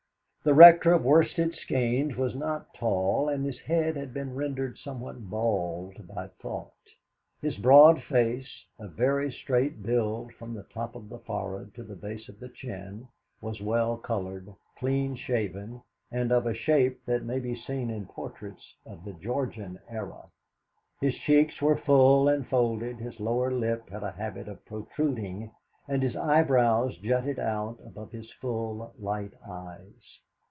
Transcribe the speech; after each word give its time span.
The 0.43 0.55
Rector 0.55 0.93
of 0.93 1.03
Worsted 1.05 1.53
Skeynes 1.53 2.15
was 2.15 2.33
not 2.35 2.73
tall, 2.73 3.29
and 3.29 3.45
his 3.45 3.59
head 3.59 3.95
had 3.95 4.11
been 4.11 4.33
rendered 4.33 4.75
somewhat 4.79 5.29
bald 5.29 6.07
by 6.07 6.29
thought. 6.41 6.73
His 7.43 7.57
broad 7.57 8.01
face, 8.01 8.65
of 8.79 8.93
very 8.93 9.31
straight 9.31 9.83
build 9.83 10.33
from 10.33 10.55
the 10.55 10.63
top 10.63 10.95
of 10.95 11.09
the 11.09 11.19
forehead 11.19 11.75
to 11.75 11.83
the 11.83 11.95
base 11.95 12.27
of 12.27 12.39
the 12.39 12.49
chin, 12.49 13.07
was 13.39 13.61
well 13.61 13.97
coloured, 13.97 14.51
clean 14.79 15.13
shaven, 15.15 15.83
and 16.11 16.31
of 16.31 16.47
a 16.47 16.55
shape 16.55 17.05
that 17.05 17.21
may 17.21 17.37
be 17.39 17.53
seen 17.55 17.91
in 17.91 18.07
portraits 18.07 18.73
of 18.87 19.05
the 19.05 19.13
Georgian 19.13 19.77
era. 19.87 20.23
His 21.01 21.13
cheeks 21.19 21.61
were 21.61 21.77
full 21.77 22.27
and 22.27 22.47
folded, 22.47 22.97
his 22.97 23.19
lower 23.19 23.51
lip 23.51 23.91
had 23.91 24.01
a 24.01 24.13
habit 24.13 24.47
of 24.47 24.65
protruding, 24.65 25.51
and 25.87 26.01
his 26.01 26.15
eyebrows 26.15 26.97
jutted 26.97 27.37
out 27.37 27.77
above 27.85 28.11
his 28.11 28.31
full, 28.31 28.95
light 28.97 29.33
eyes. 29.47 30.17